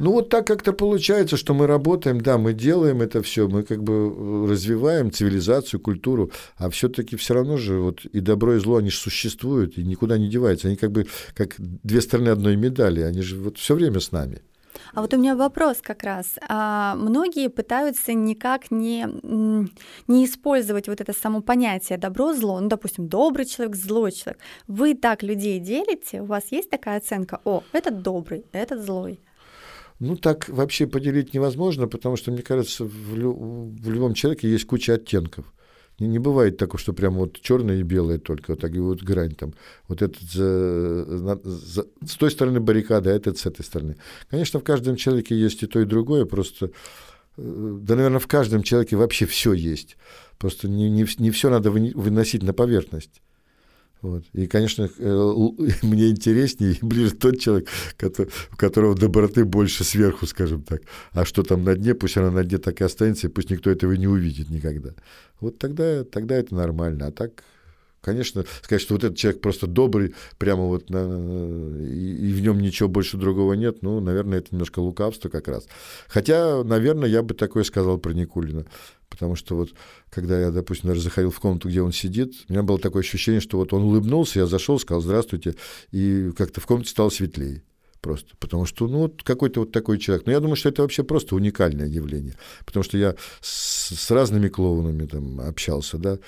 [0.00, 3.84] Ну вот так как-то получается, что мы работаем, да, мы делаем это все, мы как
[3.84, 8.78] бы э, развиваем цивилизацию, культуру, а все-таки все равно же вот и добро, и зло,
[8.78, 10.66] они же существуют и никуда не деваются.
[10.66, 14.40] Они как бы как две стороны одной медали, они же вот все время с нами.
[14.94, 16.36] А вот у меня вопрос как раз.
[16.48, 19.06] А, многие пытаются никак не,
[20.06, 22.60] не использовать вот это само понятие добро-зло.
[22.60, 24.40] Ну, допустим, добрый человек, злой человек.
[24.68, 26.22] Вы так людей делите?
[26.22, 27.40] У вас есть такая оценка?
[27.44, 29.18] О, этот добрый, этот злой.
[30.00, 34.66] Ну, так вообще поделить невозможно, потому что, мне кажется, в, лю- в любом человеке есть
[34.66, 35.52] куча оттенков.
[36.00, 39.02] Не, не бывает такого, что прям вот черное и белое только, вот так и вот
[39.02, 39.54] грань там.
[39.88, 43.96] Вот этот за, за, с той стороны баррикады, а этот с этой стороны.
[44.28, 46.70] Конечно, в каждом человеке есть и то, и другое, просто
[47.36, 49.96] э, да, наверное, в каждом человеке вообще все есть.
[50.38, 53.22] Просто не, не, не все надо выносить на поверхность.
[54.04, 54.24] Вот.
[54.34, 55.48] И, конечно, э,
[55.82, 57.68] мне интереснее и ближе тот человек,
[58.52, 60.82] у которого доброты больше сверху, скажем так.
[61.12, 63.70] А что там на дне, пусть она на дне так и останется, и пусть никто
[63.70, 64.90] этого не увидит никогда.
[65.40, 67.06] Вот тогда, тогда это нормально.
[67.06, 67.44] А так
[68.04, 72.60] Конечно, сказать, что вот этот человек просто добрый, прямо вот на, и, и в нем
[72.60, 75.66] ничего больше другого нет, ну, наверное, это немножко лукавство как раз.
[76.06, 78.66] Хотя, наверное, я бы такое сказал про Никулина.
[79.08, 79.70] Потому что вот,
[80.10, 83.40] когда я, допустим, даже заходил в комнату, где он сидит, у меня было такое ощущение,
[83.40, 85.54] что вот он улыбнулся, я зашел, сказал «здравствуйте»,
[85.90, 87.62] и как-то в комнате стало светлее
[88.04, 88.36] просто.
[88.38, 90.26] Потому что, ну, вот какой-то вот такой человек.
[90.26, 92.36] Но я думаю, что это вообще просто уникальное явление.
[92.66, 96.18] Потому что я с, с разными клоунами там общался, да,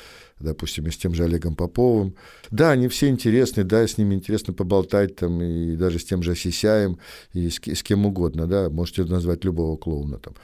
[0.40, 2.14] допустим, и с тем же Олегом Поповым.
[2.50, 6.34] Да, они все интересны, да, с ними интересно поболтать там, и даже с тем же
[6.36, 6.98] Сисяем,
[7.32, 10.34] и с, с кем угодно, да, можете назвать любого клоуна там.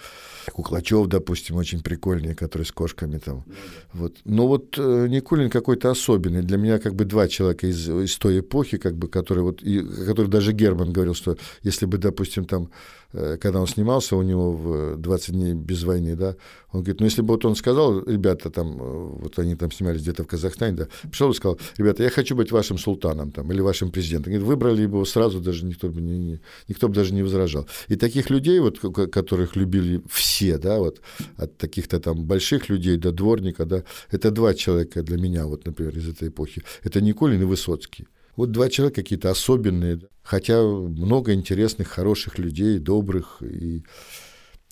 [0.53, 3.45] Куклачев, допустим, очень прикольный, который с кошками там.
[3.93, 4.17] Вот.
[4.25, 6.43] Но вот э, Никулин какой-то особенный.
[6.43, 9.81] Для меня как бы два человека из, из той эпохи, как бы, которые вот, и,
[9.81, 12.71] который даже Герман говорил, что если бы, допустим, там
[13.13, 16.37] Э, когда он снимался у него в 20 дней без войны, да,
[16.73, 19.82] он говорит, ну, если бы вот он сказал, ребята, там, э, вот они там снимались
[19.91, 23.61] где-то в Казахстане, да, пришел и сказал, ребята, я хочу быть вашим султаном там, или
[23.61, 24.33] вашим президентом.
[24.33, 27.67] Говорит, выбрали его сразу, даже никто бы, не, не, никто бы даже не возражал.
[27.89, 31.01] И таких людей, вот, которых любили все, да, вот,
[31.37, 35.97] от таких-то там больших людей до дворника, да, это два человека для меня, вот, например,
[35.97, 36.63] из этой эпохи.
[36.85, 38.07] Это Николин и Высоцкий.
[38.37, 43.85] Вот два человека какие-то особенные, хотя много интересных, хороших людей, добрых и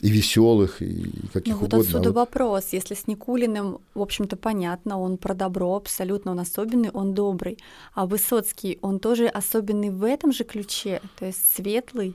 [0.01, 1.79] и веселых, и каких ну, вот угодно.
[1.79, 2.15] отсюда а вот...
[2.15, 2.69] вопрос.
[2.73, 7.59] Если с Никулиным, в общем-то, понятно, он про добро, абсолютно он особенный, он добрый.
[7.95, 12.15] А Высоцкий, он тоже особенный в этом же ключе, то есть светлый,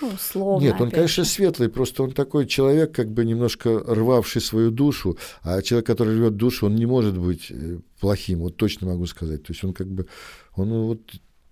[0.00, 0.64] ну, условно.
[0.64, 1.30] Нет, он, конечно, же.
[1.30, 6.36] светлый, просто он такой человек, как бы немножко рвавший свою душу, а человек, который рвет
[6.36, 9.42] душу, он не может быть э, плохим, вот точно могу сказать.
[9.42, 10.06] То есть он как бы
[10.56, 11.00] он вот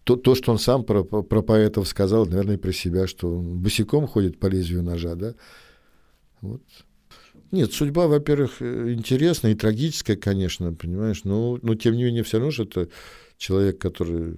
[0.09, 4.07] то, то, что он сам про, про поэтов сказал, наверное, про себя, что он босиком
[4.07, 5.35] ходит по лезвию ножа, да.
[6.41, 6.63] Вот.
[7.53, 12.39] Нет, судьба, во-первых, э, интересная и трагическая, конечно, понимаешь, но, но тем не менее все
[12.39, 12.89] равно же это
[13.37, 14.37] человек, который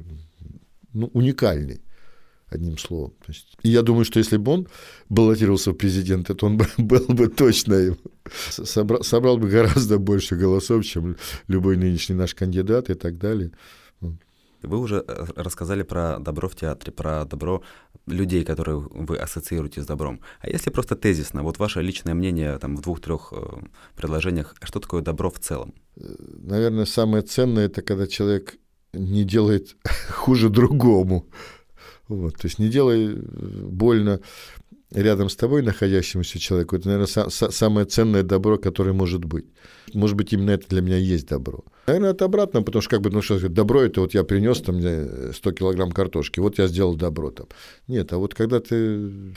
[0.92, 1.82] ну, уникальный,
[2.48, 3.12] одним словом.
[3.24, 4.68] То есть, и я думаю, что если бы он
[5.08, 7.96] баллотировался в президенты, то он бы, был бы точно.
[8.50, 13.52] Собрал, собрал бы гораздо больше голосов, чем любой нынешний наш кандидат и так далее.
[14.62, 17.62] Вы уже э, рассказали про добро в театре, про добро
[18.06, 20.20] людей, которые вы ассоциируете с добром.
[20.40, 23.60] А если просто тезисно, вот ваше личное мнение там, в двух-трех э,
[23.96, 25.74] предложениях, что такое добро в целом?
[25.96, 26.02] Э,
[26.42, 28.58] наверное, самое ценное это когда человек
[28.92, 29.76] не делает
[30.10, 31.26] хуже другому.
[32.08, 34.20] Вот, то есть не делай больно
[34.92, 39.46] рядом с тобой находящемуся человеку, это, наверное, са- са- самое ценное добро, которое может быть.
[39.94, 41.64] Может быть, именно это для меня есть добро.
[41.86, 44.80] Наверное, это обратно, потому что как бы, ну что, добро это вот я принес там
[44.80, 47.46] 100 килограмм картошки, вот я сделал добро там.
[47.88, 49.34] Нет, а вот когда ты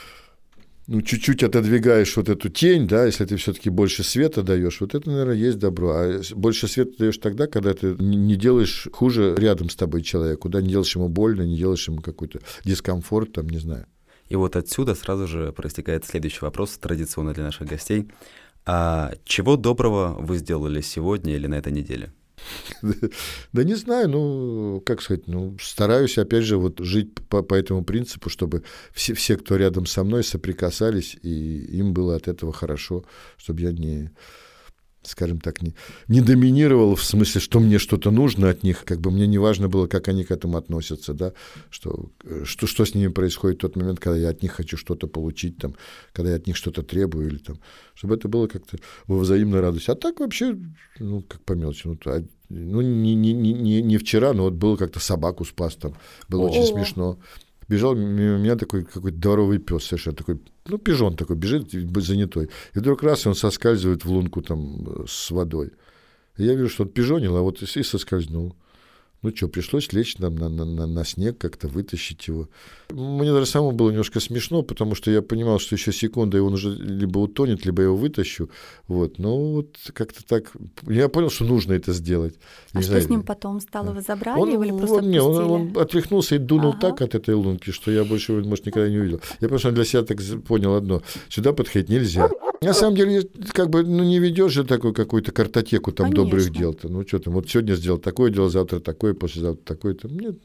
[0.86, 5.08] ну, чуть-чуть отодвигаешь вот эту тень, да, если ты все-таки больше света даешь, вот это,
[5.08, 5.92] наверное, есть добро.
[5.92, 10.60] А больше света даешь тогда, когда ты не делаешь хуже рядом с тобой человеку, да,
[10.60, 13.86] не делаешь ему больно, не делаешь ему какой-то дискомфорт, там, не знаю.
[14.28, 18.08] И вот отсюда сразу же проистекает следующий вопрос, традиционно для наших гостей.
[18.66, 22.12] А чего доброго вы сделали сегодня или на этой неделе?
[23.52, 27.84] Да не знаю, ну, как сказать, ну, стараюсь, опять же, вот жить по, по этому
[27.84, 33.04] принципу, чтобы все, все, кто рядом со мной, соприкасались, и им было от этого хорошо,
[33.36, 34.10] чтобы я не,
[35.06, 35.74] скажем так, не,
[36.08, 39.68] не доминировал в смысле, что мне что-то нужно от них, как бы мне не важно
[39.68, 41.32] было, как они к этому относятся, да,
[41.70, 42.10] что,
[42.44, 45.58] что, что с ними происходит в тот момент, когда я от них хочу что-то получить,
[45.58, 45.74] там,
[46.12, 47.58] когда я от них что-то требую, или там,
[47.94, 49.90] чтобы это было как-то во взаимной радости.
[49.90, 50.58] А так вообще,
[50.98, 54.76] ну, как по мелочи, ну, а, ну не, не, не, не вчера, но вот было
[54.76, 55.94] как-то собаку спас там,
[56.28, 56.50] было О.
[56.50, 57.18] очень смешно
[57.74, 62.48] бежал мимо меня такой какой-то дворовый пес совершенно такой, ну, пижон такой, бежит занятой.
[62.74, 65.72] И вдруг раз, и он соскальзывает в лунку там э, с водой.
[66.36, 68.54] И я вижу, что он пижонил, а вот и соскользнул.
[69.24, 72.50] Ну что, пришлось лечь там на, на, на, на снег, как-то вытащить его.
[72.90, 76.52] Мне даже самому было немножко смешно, потому что я понимал, что еще секунда, и он
[76.52, 78.50] уже либо утонет, либо я его вытащу.
[78.86, 79.18] Вот.
[79.18, 80.52] Но вот как-то так...
[80.82, 82.34] Я понял, что нужно это сделать.
[82.74, 83.92] А не что знаю, с ним потом стало?
[83.92, 86.80] Вы забрали он, его или просто он, не, он, он отряхнулся и дунул ага.
[86.80, 89.22] так от этой лунки, что я больше, может, никогда не увидел.
[89.40, 91.00] Я просто для себя так понял одно.
[91.30, 92.28] Сюда подходить нельзя.
[92.60, 96.24] На самом деле, как бы, ну, не ведешь же такую какую-то картотеку там Конечно.
[96.24, 96.88] добрых дел-то.
[96.88, 100.08] Ну, что там, вот сегодня сделал такое дело, завтра такое, послезавтра такое-то.
[100.08, 100.36] Нет.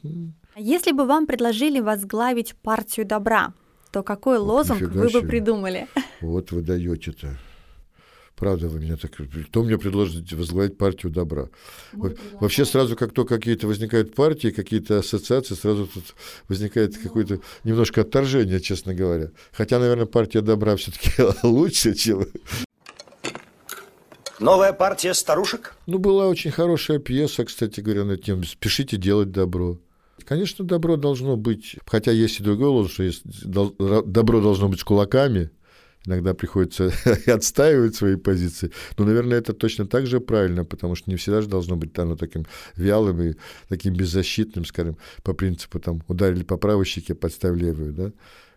[0.54, 3.54] А если бы вам предложили возглавить партию добра,
[3.92, 5.20] то какой вот, лозунг вы себе.
[5.20, 5.88] бы придумали?
[6.20, 7.38] Вот вы даете-то.
[8.40, 9.12] Правда, вы меня так...
[9.48, 11.48] Кто мне предложит возглавить партию добра?
[11.92, 16.14] Мы Вообще сразу, как только какие-то возникают партии, какие-то ассоциации, сразу тут
[16.48, 17.02] возникает ну.
[17.02, 19.30] какое-то немножко отторжение, честно говоря.
[19.52, 21.10] Хотя, наверное, партия добра все-таки
[21.46, 22.24] лучше, чем...
[24.40, 25.74] Новая партия старушек?
[25.86, 29.78] Ну, была очень хорошая пьеса, кстати говоря, на тему «Спешите делать добро».
[30.24, 34.84] Конечно, добро должно быть, хотя есть и другой лозунг, что есть, добро должно быть с
[34.84, 35.50] кулаками,
[36.06, 36.90] иногда приходится
[37.26, 38.72] отстаивать свои позиции.
[38.96, 42.16] Но, наверное, это точно так же правильно, потому что не всегда же должно быть оно
[42.16, 43.34] таким вялым и
[43.68, 48.12] таким беззащитным, скажем, по принципу там ударили по правой щеке, подставь левую, да.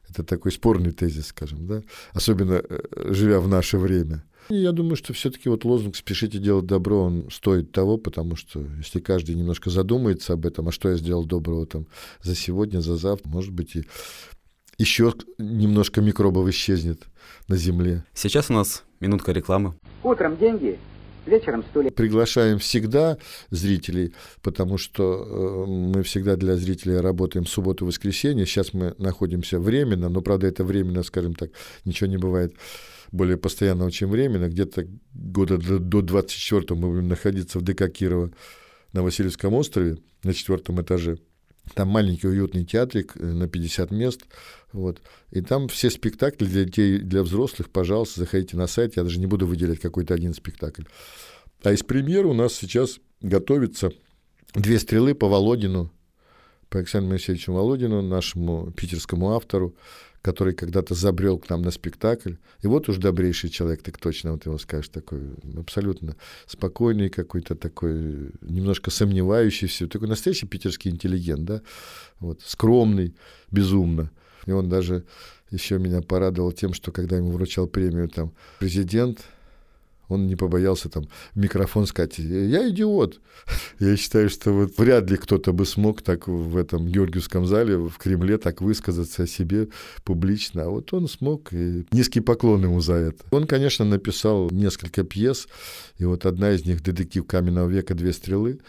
[0.10, 1.82] Это такой спорный тезис, скажем, да,
[2.14, 2.80] особенно э,
[3.14, 4.24] живя в наше время.
[4.50, 8.66] И я думаю, что все-таки вот лозунг «спешите делать добро», он стоит того, потому что
[8.78, 11.88] если каждый немножко задумается об этом, а что я сделал доброго там
[12.22, 13.86] за сегодня, за завтра, может быть, и
[14.78, 17.04] еще немножко микробов исчезнет
[17.48, 18.04] на Земле.
[18.14, 19.76] Сейчас у нас минутка рекламы.
[20.04, 20.80] Утром деньги,
[21.26, 21.92] вечером стулья.
[21.92, 23.18] Приглашаем всегда
[23.50, 28.46] зрителей, потому что э, мы всегда для зрителей работаем субботу воскресенье.
[28.46, 31.52] Сейчас мы находимся временно, но, правда, это временно, скажем так,
[31.86, 32.56] ничего не бывает
[33.12, 34.50] более постоянного, чем временно.
[34.50, 38.32] Где-то года до 24 мы будем находиться в ДК Кирова
[38.92, 41.20] на Васильевском острове на четвертом этаже.
[41.74, 44.22] Там маленький уютный театрик э, на 50 мест.
[44.72, 45.02] Вот.
[45.32, 48.98] И там все спектакли для детей, для взрослых, пожалуйста, заходите на сайт.
[48.98, 50.84] Я даже не буду выделять какой-то один спектакль.
[51.64, 53.92] А из премьеры у нас сейчас готовится
[54.54, 55.92] «Две стрелы» по Володину,
[56.74, 59.76] по Александру Моисеевичу Володину, нашему питерскому автору
[60.24, 62.36] который когда-то забрел к нам на спектакль.
[62.62, 65.20] И вот уж добрейший человек, так точно вот его скажешь, такой
[65.58, 71.62] абсолютно спокойный какой-то такой, немножко сомневающийся, такой настоящий питерский интеллигент, да,
[72.22, 73.14] вот, скромный,
[73.52, 74.12] безумно.
[74.46, 75.04] И он даже
[75.52, 79.26] еще меня порадовал тем, что когда ему вручал премию там президент,
[80.08, 83.20] он не побоялся там микрофон сказать, я идиот.
[83.80, 87.98] Я считаю, что вот вряд ли кто-то бы смог так в этом Георгиевском зале в
[87.98, 89.70] Кремле так высказаться о себе
[90.04, 90.64] публично.
[90.64, 93.24] А вот он смог, и низкий поклон ему за это.
[93.32, 95.48] Он, конечно, написал несколько пьес,
[95.98, 97.94] и вот одна из них «Детектив каменного века.
[97.94, 98.60] Две стрелы»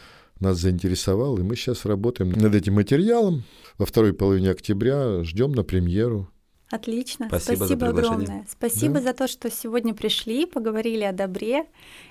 [0.41, 3.45] нас заинтересовал, и мы сейчас работаем над этим материалом.
[3.79, 6.29] Во второй половине октября ждем на премьеру.
[6.75, 7.27] Отлично.
[7.29, 8.45] Спасибо, Спасибо огромное.
[8.51, 9.01] Спасибо да.
[9.03, 11.67] за то, что сегодня пришли, поговорили о добре.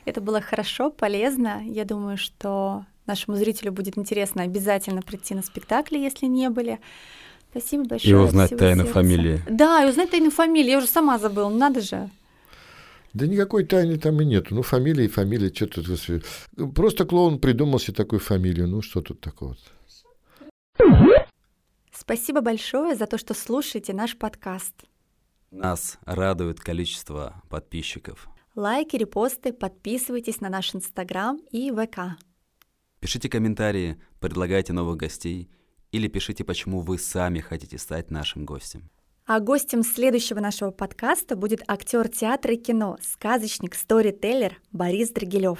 [0.05, 1.61] Это было хорошо, полезно.
[1.65, 6.79] Я думаю, что нашему зрителю будет интересно обязательно прийти на спектакли, если не были.
[7.51, 8.13] Спасибо большое.
[8.13, 8.93] И узнать тайну сердца.
[8.93, 9.41] фамилии.
[9.49, 10.71] Да, и узнать тайну фамилии.
[10.71, 12.09] Я уже сама забыла, надо же.
[13.13, 14.55] Да никакой тайны там и нету.
[14.55, 16.23] Ну, фамилия и фамилия, что тут...
[16.73, 18.69] Просто клоун придумал себе такую фамилию.
[18.69, 19.57] Ну, что тут такого?
[21.95, 24.73] Спасибо большое за то, что слушаете наш подкаст.
[25.51, 28.27] Нас радует количество подписчиков.
[28.55, 32.17] Лайки, репосты, подписывайтесь на наш Инстаграм и ВК.
[32.99, 35.49] Пишите комментарии, предлагайте новых гостей
[35.91, 38.89] или пишите, почему вы сами хотите стать нашим гостем.
[39.25, 45.59] А гостем следующего нашего подкаста будет актер театра и кино, сказочник, сторителлер Борис Драгилев.